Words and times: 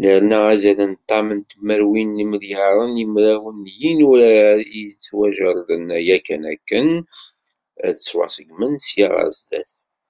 Nerna 0.00 0.38
azal 0.52 0.78
n 0.90 0.94
ṭam 1.08 1.28
tmerwin 1.50 2.10
n 2.14 2.18
yimelyaren 2.20 2.94
i 3.04 3.06
mraw 3.12 3.44
n 3.56 3.64
yinurar 3.78 4.58
i 4.78 4.78
yettwajerden 4.86 5.86
yakan 6.08 6.42
akken 6.54 6.88
ad 7.86 7.94
ttwaṣegmen 7.96 8.74
sya 8.86 9.06
ɣar 9.14 9.30
sdat. 9.38 9.70